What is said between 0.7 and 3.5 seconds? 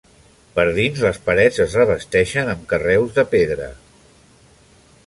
dins, les parets es revesteixen amb carreus de